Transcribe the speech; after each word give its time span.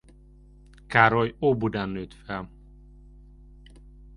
Károly 0.87 1.35
Óbudán 1.41 1.89
nőtt 1.89 2.13
fel. 2.13 2.49